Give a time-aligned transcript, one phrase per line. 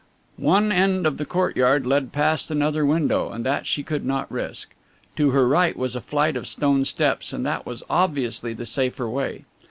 [0.37, 4.73] One end of the courtyard led past another window, and that she could not risk.
[5.17, 9.07] To her right was a flight of stone steps, and that was obviously the safer
[9.07, 9.45] way.